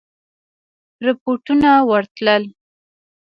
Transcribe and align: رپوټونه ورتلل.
رپوټونه 1.05 1.69
ورتلل. 1.89 2.43